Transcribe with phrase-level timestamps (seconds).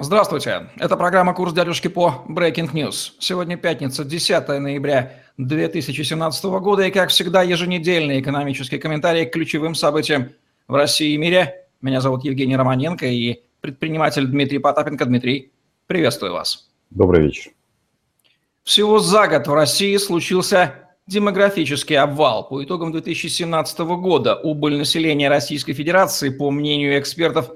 [0.00, 0.68] Здравствуйте.
[0.76, 3.14] Это программа «Курс дядюшки по Breaking News».
[3.18, 6.84] Сегодня пятница, 10 ноября 2017 года.
[6.84, 10.30] И, как всегда, еженедельный экономический комментарий к ключевым событиям
[10.68, 11.64] в России и мире.
[11.82, 15.04] Меня зовут Евгений Романенко и предприниматель Дмитрий Потапенко.
[15.04, 15.50] Дмитрий,
[15.88, 16.68] приветствую вас.
[16.90, 17.50] Добрый вечер.
[18.62, 20.74] Всего за год в России случился
[21.08, 22.46] демографический обвал.
[22.46, 27.50] По итогам 2017 года убыль населения Российской Федерации, по мнению экспертов,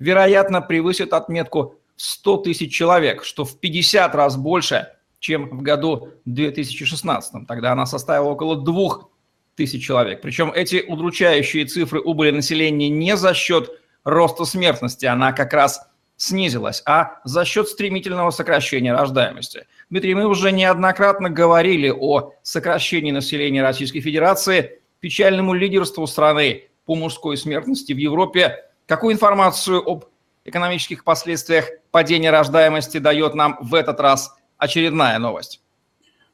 [0.00, 7.46] вероятно, превысит отметку 100 тысяч человек, что в 50 раз больше, чем в году 2016.
[7.46, 9.08] Тогда она составила около 2
[9.56, 10.20] тысяч человек.
[10.20, 13.70] Причем эти удручающие цифры убыли населения не за счет
[14.04, 15.80] роста смертности, она как раз
[16.16, 19.66] снизилась, а за счет стремительного сокращения рождаемости.
[19.90, 27.36] Дмитрий, мы уже неоднократно говорили о сокращении населения Российской Федерации, печальному лидерству страны по мужской
[27.36, 28.64] смертности в Европе.
[28.86, 30.04] Какую информацию об
[30.44, 35.60] экономических последствиях падения рождаемости дает нам в этот раз очередная новость?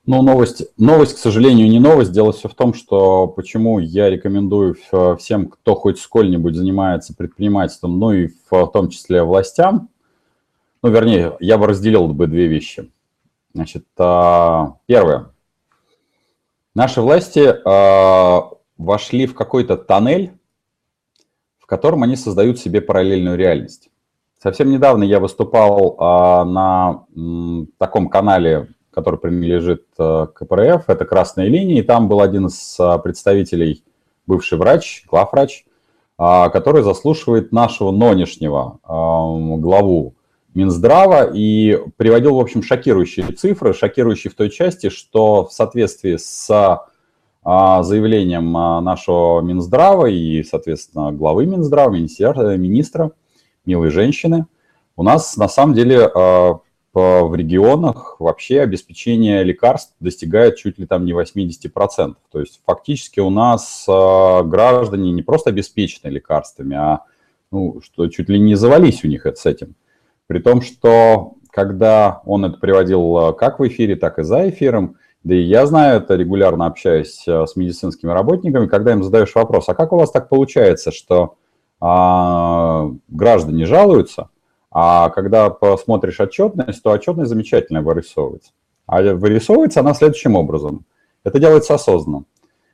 [0.07, 2.13] Ну, новость, новость, к сожалению, не новость.
[2.13, 4.77] Дело все в том, что почему я рекомендую
[5.19, 9.91] всем, кто хоть сколь-нибудь занимается предпринимательством, ну и в том числе властям,
[10.83, 12.91] ну, вернее, я бы разделил бы две вещи.
[13.53, 15.31] Значит, а, первое.
[16.75, 20.33] Наши власти а, вошли в какой-то тоннель,
[21.59, 23.90] в котором они создают себе параллельную реальность.
[24.43, 31.49] Совсем недавно я выступал а, на м, таком канале, который принадлежит а, КПРФ, это «Красная
[31.49, 33.85] линия», и там был один из а, представителей,
[34.27, 35.67] бывший врач, главврач,
[36.17, 39.27] а, который заслушивает нашего нынешнего а,
[39.59, 40.15] главу
[40.55, 46.49] Минздрава и приводил, в общем, шокирующие цифры, шокирующие в той части, что в соответствии с
[47.45, 53.13] а, заявлением а, нашего Минздрава и, соответственно, главы Минздрава, министра, министра,
[53.65, 54.47] милые женщины.
[54.97, 56.61] У нас на самом деле а,
[56.93, 62.15] в регионах вообще обеспечение лекарств достигает чуть ли там не 80%.
[62.31, 67.05] То есть фактически у нас а, граждане не просто обеспечены лекарствами, а
[67.53, 69.75] ну, что чуть ли не завались у них это с этим.
[70.27, 74.97] При том, что когда он это приводил а, как в эфире, так и за эфиром,
[75.23, 79.75] да и я знаю это, регулярно общаюсь с медицинскими работниками, когда им задаешь вопрос, а
[79.75, 81.37] как у вас так получается, что
[81.81, 84.29] а, граждане жалуются,
[84.71, 88.53] а когда посмотришь отчетность, то отчетность замечательно вырисовывается.
[88.87, 90.85] А вырисовывается она следующим образом.
[91.25, 92.25] Это делается осознанно.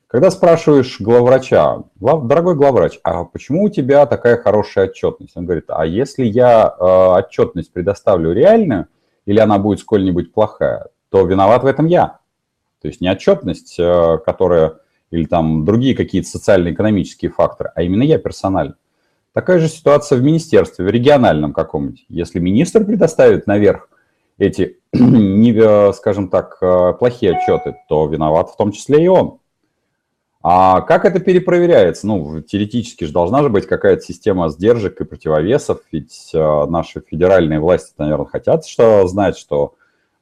[0.09, 5.37] Когда спрашиваешь главврача, глав, дорогой главврач, а почему у тебя такая хорошая отчетность?
[5.37, 8.87] Он говорит, а если я э, отчетность предоставлю реальную,
[9.25, 12.19] или она будет сколь-нибудь плохая, то виноват в этом я.
[12.81, 14.77] То есть не отчетность, э, которая,
[15.11, 18.77] или там другие какие-то социально-экономические факторы, а именно я персонально.
[19.37, 22.07] Такая же ситуация в министерстве, в региональном каком-нибудь.
[22.09, 23.91] Если министр предоставит наверх
[24.39, 24.79] эти,
[25.93, 29.41] скажем так, э, плохие отчеты, то виноват в том числе и он.
[30.43, 32.07] А как это перепроверяется?
[32.07, 37.61] Ну, теоретически же должна же быть какая-то система сдержек и противовесов, ведь э, наши федеральные
[37.61, 39.75] власти, наверное, хотят что, знать, что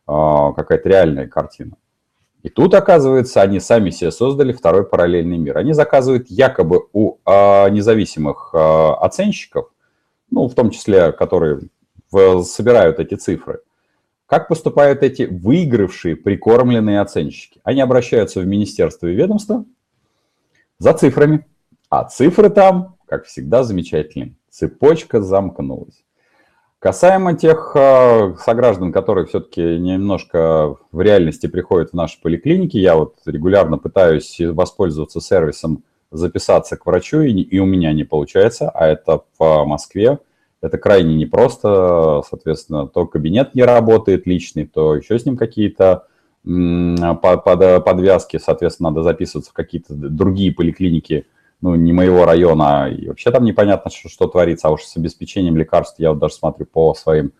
[0.08, 0.12] э,
[0.56, 1.76] какая-то реальная картина.
[2.44, 5.56] И тут, оказывается, они сами себе создали второй параллельный мир.
[5.56, 9.70] Они заказывают якобы у а, независимых а, оценщиков,
[10.30, 11.60] ну, в том числе, которые
[12.12, 13.62] в, собирают эти цифры,
[14.26, 17.62] как поступают эти выигравшие, прикормленные оценщики.
[17.64, 19.64] Они обращаются в министерство и ведомство
[20.78, 21.46] за цифрами,
[21.88, 24.36] а цифры там, как всегда, замечательные.
[24.50, 26.04] Цепочка замкнулась.
[26.84, 33.14] Касаемо тех э, сограждан, которые все-таки немножко в реальности приходят в наши поликлиники, я вот
[33.24, 39.64] регулярно пытаюсь воспользоваться сервисом записаться к врачу, и, у меня не получается, а это в
[39.64, 40.18] Москве.
[40.60, 46.06] Это крайне непросто, соответственно, то кабинет не работает личный, то еще с ним какие-то
[46.42, 51.24] подвязки, соответственно, надо записываться в какие-то другие поликлиники,
[51.64, 55.56] ну, не моего района, и вообще там непонятно, что, что творится, а уж с обеспечением
[55.56, 57.32] лекарств я вот даже смотрю по своим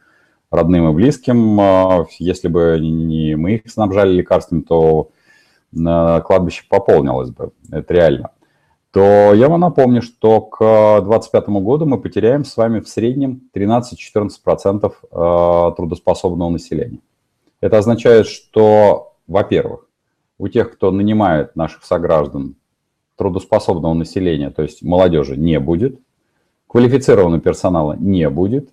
[0.50, 5.10] родным и близким, а, если бы не мы их снабжали лекарствами, то
[5.74, 8.30] кладбище пополнилось бы, это реально.
[8.92, 14.92] То я вам напомню, что к 2025 году мы потеряем с вами в среднем 13-14%
[15.10, 17.00] а, трудоспособного населения.
[17.60, 19.86] Это означает, что, во-первых,
[20.38, 22.56] у тех, кто нанимает наших сограждан
[23.16, 26.00] трудоспособного населения, то есть молодежи, не будет,
[26.66, 28.70] квалифицированного персонала не будет,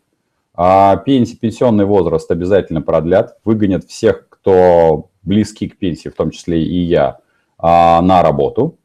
[0.54, 6.64] а пенсии, пенсионный возраст обязательно продлят, выгонят всех, кто близкий к пенсии, в том числе
[6.64, 7.20] и я,
[7.58, 8.78] а, на работу.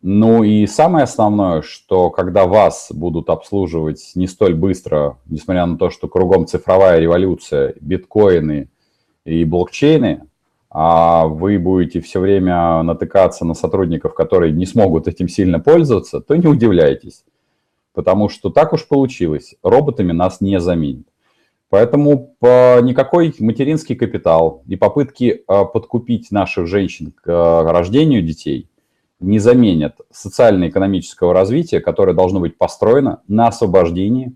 [0.00, 5.90] Ну и самое основное, что когда вас будут обслуживать не столь быстро, несмотря на то,
[5.90, 8.68] что кругом цифровая революция, биткоины
[9.24, 10.26] и блокчейны,
[10.74, 16.34] а вы будете все время натыкаться на сотрудников, которые не смогут этим сильно пользоваться, то
[16.34, 17.24] не удивляйтесь.
[17.92, 21.06] Потому что так уж получилось, роботами нас не заменят.
[21.68, 28.68] Поэтому никакой материнский капитал и попытки а, подкупить наших женщин к а, рождению детей
[29.20, 34.34] не заменят социально-экономического развития, которое должно быть построено на освобождении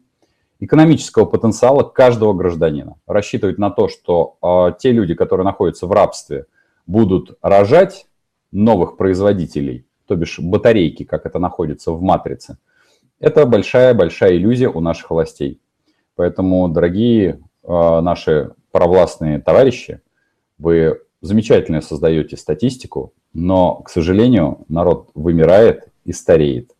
[0.60, 2.96] экономического потенциала каждого гражданина.
[3.06, 6.46] Рассчитывать на то, что э, те люди, которые находятся в рабстве,
[6.86, 8.06] будут рожать
[8.52, 12.58] новых производителей, то бишь батарейки, как это находится в матрице,
[13.18, 15.60] это большая-большая иллюзия у наших властей.
[16.14, 20.00] Поэтому, дорогие э, наши провластные товарищи,
[20.58, 26.75] вы замечательно создаете статистику, но, к сожалению, народ вымирает и стареет.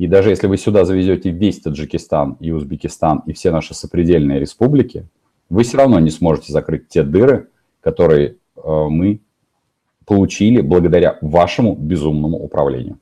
[0.00, 5.06] И даже если вы сюда завезете весь Таджикистан и Узбекистан и все наши сопредельные республики,
[5.50, 7.50] вы все равно не сможете закрыть те дыры,
[7.82, 9.20] которые э, мы
[10.06, 12.98] получили благодаря вашему безумному управлению.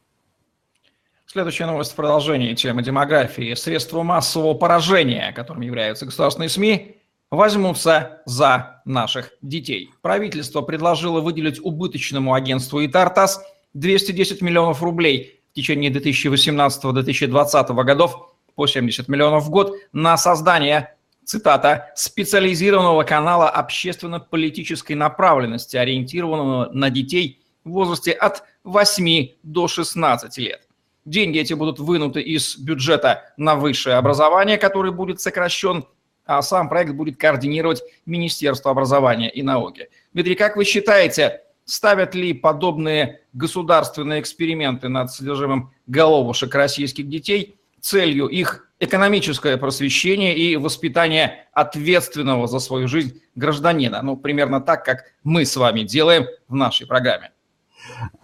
[1.25, 3.55] Следующая новость в продолжении темы демографии.
[3.55, 6.97] Средства массового поражения, которыми являются государственные СМИ,
[7.31, 9.91] возьмутся за наших детей.
[10.03, 13.41] Правительство предложило выделить убыточному агентству ИТАРТАС
[13.75, 20.95] 210 миллионов рублей течение 2018-2020 годов по 70 миллионов в год на создание,
[21.25, 30.63] цитата, специализированного канала общественно-политической направленности, ориентированного на детей в возрасте от 8 до 16 лет.
[31.05, 35.85] Деньги эти будут вынуты из бюджета на высшее образование, который будет сокращен
[36.29, 39.89] а сам проект будет координировать Министерство образования и науки.
[40.13, 48.27] Дмитрий, как вы считаете, ставят ли подобные государственные эксперименты над содержимым головушек российских детей целью
[48.27, 54.01] их экономическое просвещение и воспитание ответственного за свою жизнь гражданина?
[54.03, 57.33] Ну, примерно так, как мы с вами делаем в нашей программе.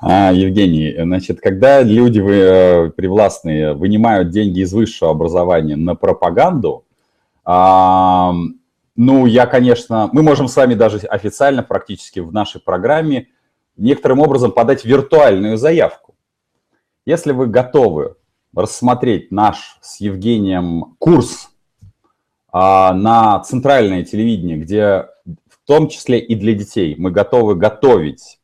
[0.01, 6.85] А, Евгений, значит, когда люди вы, э, привластные вынимают деньги из высшего образования на пропаганду,
[8.97, 13.29] ну, я, конечно, мы можем с вами даже официально практически в нашей программе
[13.77, 16.15] некоторым образом подать виртуальную заявку.
[17.07, 18.17] Если вы готовы
[18.55, 21.51] рассмотреть наш с Евгением курс
[22.53, 25.07] а, на центральное телевидение, где
[25.49, 28.39] в том числе и для детей мы готовы готовить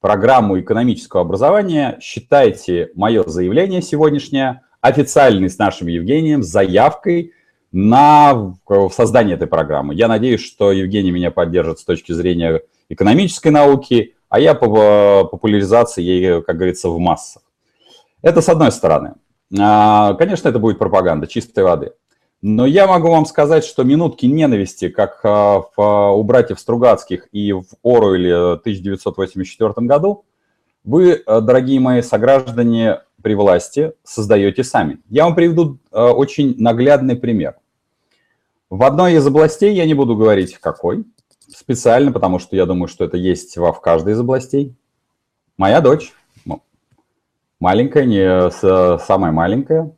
[0.00, 7.32] программу экономического образования, считайте мое заявление сегодняшнее официальной с нашим Евгением заявкой
[7.72, 8.54] на
[8.92, 9.94] создание этой программы.
[9.94, 16.02] Я надеюсь, что Евгений меня поддержит с точки зрения экономической науки, а я по популяризации
[16.02, 17.42] ей, как говорится, в массах.
[18.20, 19.14] Это с одной стороны.
[19.58, 21.92] А, конечно, это будет пропаганда чистой воды.
[22.42, 27.64] Но я могу вам сказать, что минутки ненависти, как а, у братьев Стругацких и в
[27.82, 30.26] Оруэле 1984 году,
[30.84, 34.98] вы, дорогие мои сограждане при власти, создаете сами.
[35.08, 37.54] Я вам приведу очень наглядный пример.
[38.68, 41.06] В одной из областей, я не буду говорить какой,
[41.48, 44.74] специально, потому что я думаю, что это есть во в каждой из областей.
[45.56, 46.12] Моя дочь,
[47.60, 48.50] маленькая, не
[48.98, 49.92] самая маленькая,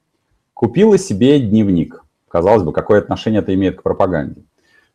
[0.54, 2.04] купила себе дневник.
[2.28, 4.42] Казалось бы, какое отношение это имеет к пропаганде?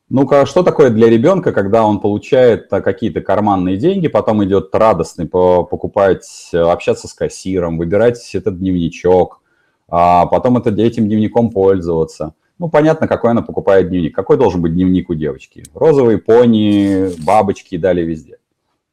[0.10, 5.26] Ну-ка, что такое для ребенка, когда он получает а, какие-то карманные деньги, потом идет радостный
[5.26, 9.42] покупать, общаться с кассиром, выбирать этот дневничок,
[9.90, 14.16] а потом это, этим дневником пользоваться– ну, понятно, какой она покупает дневник.
[14.16, 15.64] Какой должен быть дневник у девочки?
[15.74, 18.38] Розовые пони, бабочки и далее везде.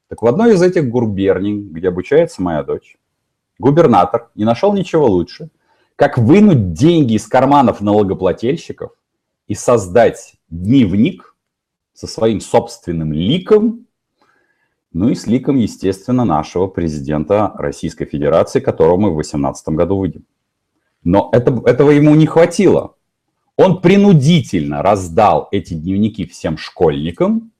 [0.08, 2.96] Так в одной из этих губерний, где обучается моя дочь,
[3.58, 5.50] губернатор не нашел ничего лучше,
[5.94, 8.92] как вынуть деньги из карманов налогоплательщиков
[9.46, 11.36] и создать дневник
[11.92, 13.86] со своим собственным ликом,
[14.92, 20.24] ну и с ликом, естественно, нашего президента Российской Федерации, которого мы в 2018 году выйдем.
[21.04, 22.94] Но это, этого ему не хватило.
[23.62, 27.52] Он принудительно раздал эти дневники всем школьникам.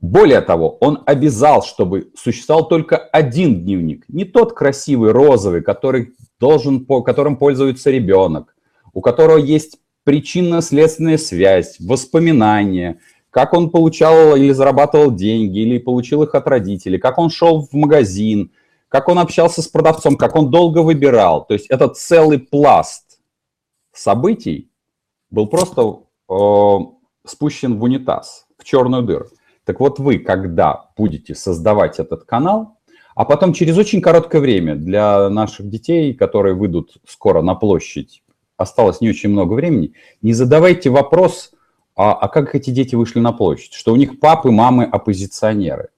[0.00, 4.04] Более того, он обязал, чтобы существовал только один дневник.
[4.08, 8.56] Не тот красивый розовый, который должен, которым пользуется ребенок,
[8.92, 12.98] у которого есть причинно-следственная связь, воспоминания,
[13.30, 17.72] как он получал или зарабатывал деньги, или получил их от родителей, как он шел в
[17.72, 18.50] магазин,
[18.88, 21.46] как он общался с продавцом, как он долго выбирал.
[21.46, 23.20] То есть это целый пласт
[23.92, 24.67] событий,
[25.30, 26.78] был просто э,
[27.26, 29.26] спущен в унитаз, в черную дыру.
[29.64, 32.78] Так вот вы, когда будете создавать этот канал,
[33.14, 38.22] А потом через очень короткое время для наших детей, которые выйдут скоро на площадь,
[38.56, 39.92] осталось не очень много времени,
[40.22, 41.50] не задавайте вопрос,
[41.96, 45.88] а, а как эти дети вышли на площадь, что у них папы, мамы оппозиционеры.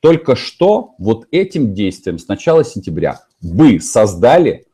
[0.00, 4.66] Только что вот этим действием с начала сентября вы создали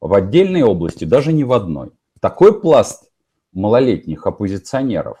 [0.00, 3.10] в отдельной области, даже не в одной, такой пласт
[3.56, 5.18] малолетних оппозиционеров,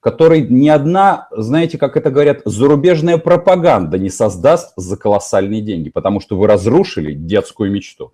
[0.00, 6.20] который ни одна, знаете, как это говорят, зарубежная пропаганда не создаст за колоссальные деньги, потому
[6.20, 8.12] что вы разрушили детскую мечту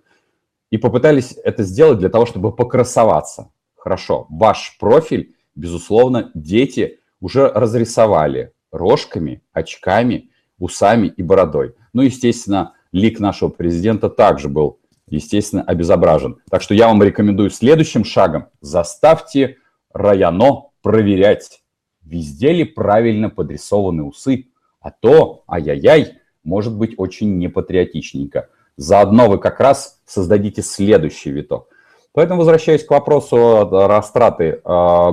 [0.69, 3.51] и попытались это сделать для того, чтобы покрасоваться.
[3.75, 11.75] Хорошо, ваш профиль, безусловно, дети уже разрисовали рожками, очками, усами и бородой.
[11.93, 16.37] Ну, естественно, лик нашего президента также был, естественно, обезображен.
[16.49, 19.57] Так что я вам рекомендую следующим шагом заставьте
[19.93, 21.63] Раяно проверять,
[22.03, 24.47] везде ли правильно подрисованы усы,
[24.81, 28.49] а то, ай-яй-яй, может быть очень непатриотичненько.
[28.75, 31.67] Заодно вы как раз создадите следующий виток.
[32.11, 35.11] Поэтому, возвращаясь к вопросу растраты э,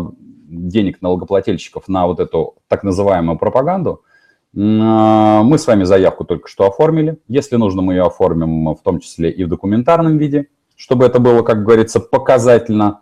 [0.49, 4.03] денег налогоплательщиков на вот эту так называемую пропаганду,
[4.55, 7.19] э, мы с вами заявку только что оформили.
[7.29, 11.43] Если нужно, мы ее оформим в том числе и в документарном виде, чтобы это было,
[11.43, 13.01] как говорится, показательно,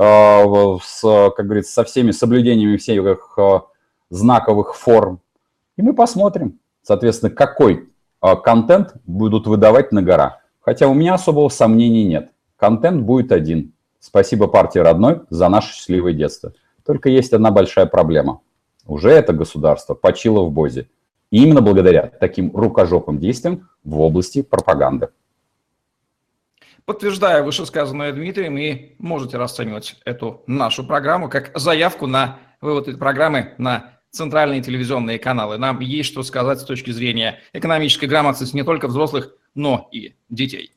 [0.00, 3.38] с, как говорится, со всеми соблюдениями всех
[4.08, 5.20] знаковых форм.
[5.76, 7.88] И мы посмотрим, соответственно, какой
[8.20, 10.40] а, контент будут выдавать на гора.
[10.60, 12.30] Хотя у меня особого сомнений нет.
[12.56, 13.72] Контент будет один.
[13.98, 16.52] Спасибо партии родной за наше счастливое детство.
[16.84, 18.40] Только есть одна большая проблема.
[18.86, 20.88] Уже это государство почило в Бозе.
[21.30, 25.08] И именно благодаря таким рукожопым действиям в области пропаганды.
[26.90, 33.54] Подтверждая вышесказанное Дмитрием, и можете расценивать эту нашу программу как заявку на вывод этой программы
[33.58, 35.56] на центральные телевизионные каналы.
[35.56, 40.72] Нам есть что сказать с точки зрения экономической грамотности не только взрослых, но и детей.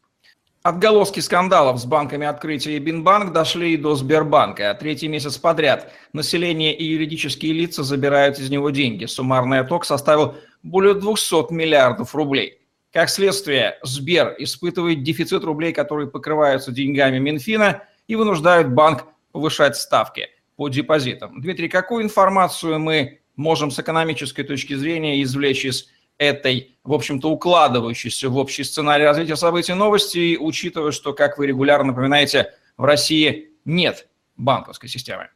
[0.61, 4.77] Отголоски скандалов с банками открытия и Бинбанк дошли и до Сбербанка.
[4.79, 9.05] Третий месяц подряд население и юридические лица забирают из него деньги.
[9.05, 12.59] Суммарный отток составил более 200 миллиардов рублей.
[12.93, 20.29] Как следствие, Сбер испытывает дефицит рублей, которые покрываются деньгами Минфина и вынуждают банк повышать ставки
[20.55, 21.41] по депозитам.
[21.41, 28.29] Дмитрий, какую информацию мы можем с экономической точки зрения извлечь из этой, в общем-то, укладывающейся
[28.29, 34.07] в общий сценарий развития событий новости, учитывая, что, как вы регулярно напоминаете, в России нет
[34.37, 35.29] банковской системы?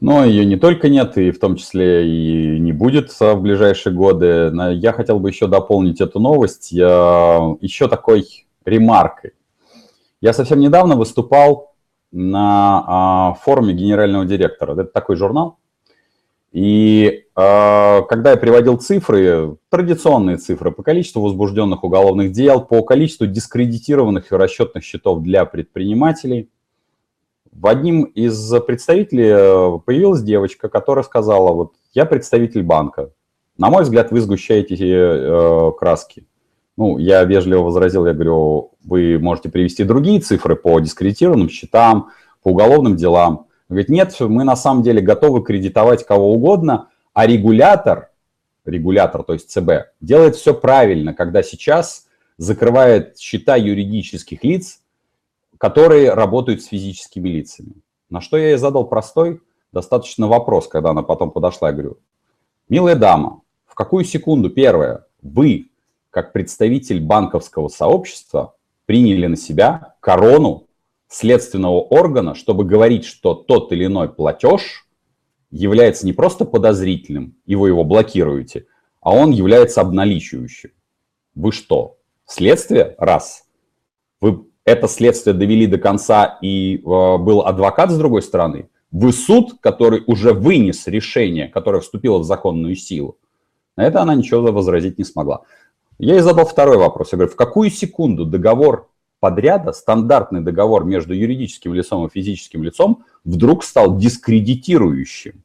[0.00, 4.50] Но ее не только нет, и в том числе и не будет в ближайшие годы.
[4.72, 9.32] Я хотел бы еще дополнить эту новость еще такой ремаркой.
[10.22, 11.74] Я совсем недавно выступал
[12.12, 14.72] на а, форуме генерального директора.
[14.72, 15.58] Это такой журнал,
[16.52, 23.26] и э, когда я приводил цифры, традиционные цифры по количеству возбужденных уголовных дел, по количеству
[23.26, 26.50] дискредитированных расчетных счетов для предпринимателей,
[27.52, 33.10] в одним из представителей э, появилась девочка, которая сказала, вот я представитель банка,
[33.58, 36.26] на мой взгляд, вы сгущаете э, краски.
[36.76, 42.08] Ну, я вежливо возразил, я говорю, вы можете привести другие цифры по дискредитированным счетам,
[42.42, 43.48] по уголовным делам.
[43.68, 48.10] Говорит, нет, мы на самом деле готовы кредитовать кого угодно, а регулятор,
[48.64, 52.06] регулятор, то есть ЦБ, делает все правильно, когда сейчас
[52.38, 54.80] закрывает счета юридических лиц,
[55.60, 57.74] которые работают с физическими лицами.
[58.08, 61.98] На что я ей задал простой, достаточно вопрос, когда она потом подошла, я говорю,
[62.70, 65.70] милая дама, в какую секунду, первое, вы,
[66.08, 68.54] как представитель банковского сообщества,
[68.86, 70.66] приняли на себя корону
[71.08, 74.88] следственного органа, чтобы говорить, что тот или иной платеж
[75.50, 78.64] является не просто подозрительным, и вы его блокируете,
[79.02, 80.70] а он является обналичивающим.
[81.34, 81.98] Вы что?
[82.24, 82.94] Следствие?
[82.96, 83.44] Раз.
[84.22, 88.68] Вы это следствие довели до конца и э, был адвокат с другой стороны?
[88.92, 93.18] Вы суд, который уже вынес решение, которое вступило в законную силу?
[93.76, 95.42] На это она ничего возразить не смогла.
[95.98, 97.12] Я ей задал второй вопрос.
[97.12, 98.88] Я говорю, в какую секунду договор
[99.20, 105.44] подряда стандартный договор между юридическим лицом и физическим лицом вдруг стал дискредитирующим.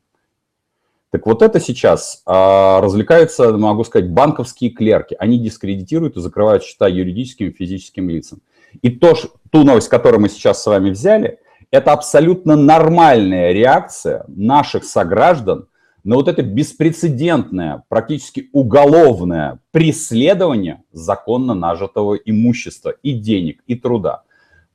[1.11, 5.15] Так вот это сейчас а, развлекаются, могу сказать, банковские клерки.
[5.17, 8.41] Они дискредитируют и закрывают счета юридическим и физическим лицам.
[8.81, 9.15] И то,
[9.51, 11.39] ту новость, которую мы сейчас с вами взяли,
[11.71, 15.67] это абсолютно нормальная реакция наших сограждан
[16.03, 24.21] на вот это беспрецедентное, практически уголовное преследование законно нажитого имущества и денег, и труда.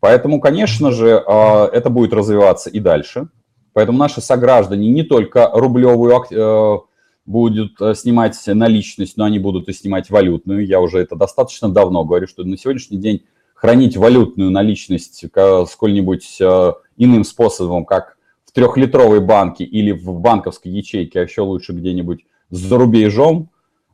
[0.00, 3.28] Поэтому, конечно же, а, это будет развиваться и дальше.
[3.72, 6.78] Поэтому наши сограждане не только рублевую, э,
[7.26, 10.66] будут э, снимать наличность, но они будут и снимать валютную.
[10.66, 13.24] Я уже это достаточно давно говорю, что на сегодняшний день
[13.60, 15.22] хранить валютную наличность
[15.68, 21.72] сколь-нибудь э, иным способом, как в трехлитровой банке или в банковской ячейке, а еще лучше
[21.72, 23.50] где-нибудь за рубежом,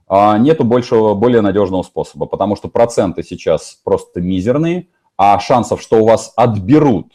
[0.06, 6.00] а, нету большего, более надежного способа, потому что проценты сейчас просто мизерные, а шансов, что
[6.00, 7.12] у вас отберут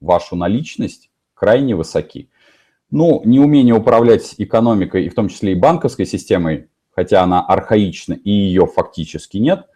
[0.00, 2.28] вашу наличность, крайне высоки.
[2.90, 8.30] Ну, неумение управлять экономикой, и в том числе и банковской системой, хотя она архаична и
[8.32, 9.66] ее фактически нет,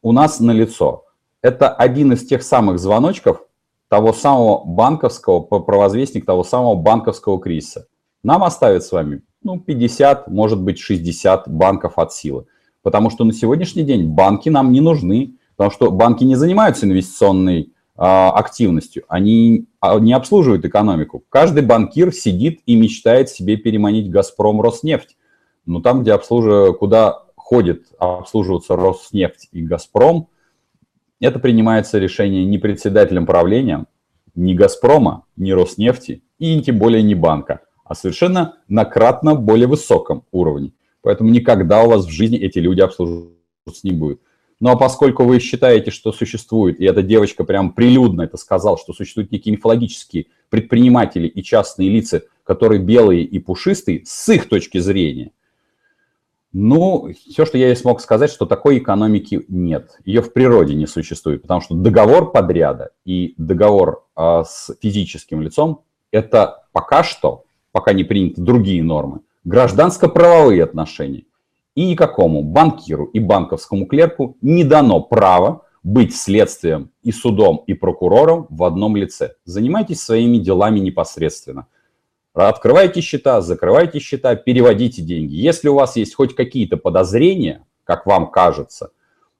[0.00, 1.04] у нас налицо.
[1.42, 3.42] Это один из тех самых звоночков
[3.88, 7.86] того самого банковского, провозвестник того самого банковского кризиса.
[8.22, 12.46] Нам оставят с вами ну, 50, может быть, 60 банков от силы.
[12.82, 17.72] Потому что на сегодняшний день банки нам не нужны, потому что банки не занимаются инвестиционной
[17.96, 21.22] а, активностью, они а, не обслуживают экономику.
[21.28, 25.16] Каждый банкир сидит и мечтает себе переманить «Газпром», «Роснефть».
[25.66, 26.78] Но там, где обслужив...
[26.78, 30.28] куда ходит обслуживаться «Роснефть» и «Газпром»,
[31.28, 33.86] это принимается решение не председателем правления,
[34.34, 40.24] ни «Газпрома», ни «Роснефти» и тем более не банка, а совершенно на кратно более высоком
[40.32, 40.72] уровне.
[41.02, 43.34] Поэтому никогда у вас в жизни эти люди обслуживаться
[43.82, 44.20] не будут.
[44.60, 48.92] Ну а поскольку вы считаете, что существует, и эта девочка прям прилюдно это сказал, что
[48.92, 55.32] существуют некие мифологические предприниматели и частные лица, которые белые и пушистые, с их точки зрения,
[56.52, 59.98] ну, все, что я ей смог сказать, что такой экономики нет.
[60.04, 65.82] Ее в природе не существует, потому что договор подряда и договор а, с физическим лицом–
[66.10, 71.24] это пока что, пока не приняты другие нормы, гражданско-правовые отношения.
[71.76, 78.46] И никакому банкиру и банковскому клерку не дано право быть следствием и судом, и прокурором
[78.50, 79.34] в одном лице.
[79.44, 81.68] Занимайтесь своими делами непосредственно.
[82.32, 85.34] Открывайте счета, закрывайте счета, переводите деньги.
[85.34, 88.90] Если у вас есть хоть какие-то подозрения, как вам кажется,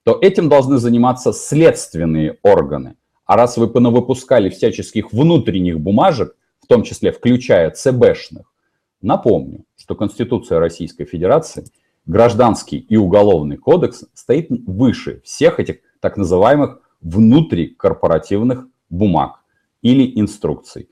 [0.02, 2.97] то этим должны заниматься следственные органы.
[3.26, 8.52] А раз вы понавыпускали всяческих внутренних бумажек, в том числе включая ЦБшных,
[9.02, 11.64] напомню, что Конституция Российской Федерации–
[12.06, 19.40] гражданский и уголовный кодекс стоит выше всех этих так называемых внутрикорпоративных бумаг
[19.83, 20.88] или инструкций.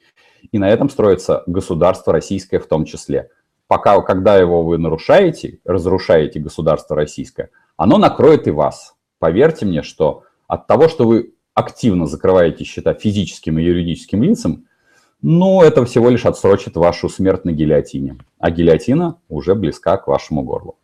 [0.53, 3.31] И на этом строится государство российское в том числе.
[3.66, 8.94] Пока, когда его вы нарушаете, разрушаете государство российское, оно накроет и вас.
[9.18, 14.64] Поверьте мне, что от того, что вы активно закрываете счета физическим и юридическим лицам,
[15.20, 18.18] ну, это всего лишь отсрочит вашу смерть на гильотине.
[18.38, 20.79] А гильотина уже близка к вашему горлу.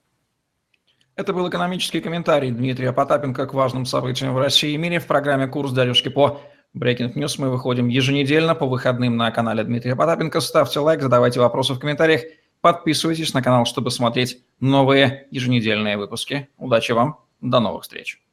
[1.17, 5.47] Это был экономический комментарий Дмитрия Потапенко к важным событиям в России и мире в программе
[5.47, 6.41] «Курс дорожки по
[6.77, 7.37] Breaking News».
[7.39, 10.41] Мы выходим еженедельно по выходным на канале Дмитрия Потапенко.
[10.41, 12.23] Ставьте лайк, задавайте вопросы в комментариях,
[12.61, 16.49] подписывайтесь на канал, чтобы смотреть новые еженедельные выпуски.
[16.57, 18.24] Удачи вам, до новых встреч.